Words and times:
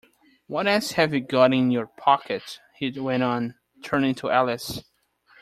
‘What 0.47 0.65
else 0.65 0.93
have 0.93 1.13
you 1.13 1.19
got 1.19 1.53
in 1.53 1.69
your 1.69 1.85
pocket?’ 1.85 2.57
he 2.75 2.89
went 2.99 3.21
on, 3.21 3.53
turning 3.83 4.15
to 4.15 4.31
Alice. 4.31 4.83